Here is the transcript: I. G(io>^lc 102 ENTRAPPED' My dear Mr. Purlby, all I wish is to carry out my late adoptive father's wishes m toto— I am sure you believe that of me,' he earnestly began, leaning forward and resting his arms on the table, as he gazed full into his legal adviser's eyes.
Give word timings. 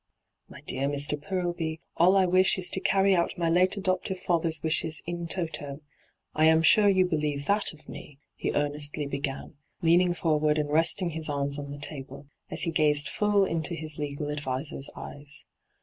I. 0.49 0.61
G(io>^lc 0.61 0.77
102 0.77 0.77
ENTRAPPED' 0.77 0.91
My 0.91 0.97
dear 0.97 1.17
Mr. 1.19 1.21
Purlby, 1.21 1.79
all 1.97 2.17
I 2.17 2.25
wish 2.25 2.57
is 2.57 2.71
to 2.71 2.79
carry 2.79 3.13
out 3.15 3.37
my 3.37 3.49
late 3.51 3.77
adoptive 3.77 4.17
father's 4.19 4.63
wishes 4.63 5.03
m 5.07 5.27
toto— 5.27 5.81
I 6.33 6.45
am 6.45 6.63
sure 6.63 6.89
you 6.89 7.05
believe 7.05 7.45
that 7.45 7.71
of 7.71 7.87
me,' 7.87 8.17
he 8.33 8.51
earnestly 8.53 9.05
began, 9.05 9.57
leaning 9.83 10.15
forward 10.15 10.57
and 10.57 10.71
resting 10.71 11.11
his 11.11 11.29
arms 11.29 11.59
on 11.59 11.69
the 11.69 11.77
table, 11.77 12.25
as 12.49 12.63
he 12.63 12.71
gazed 12.71 13.09
full 13.09 13.45
into 13.45 13.75
his 13.75 13.99
legal 13.99 14.31
adviser's 14.31 14.89
eyes. 14.95 15.45